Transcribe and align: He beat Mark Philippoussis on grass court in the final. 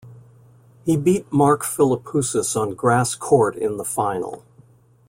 He 0.83 0.97
beat 0.97 1.31
Mark 1.31 1.61
Philippoussis 1.61 2.59
on 2.59 2.73
grass 2.73 3.13
court 3.13 3.55
in 3.55 3.77
the 3.77 3.85
final. 3.85 4.43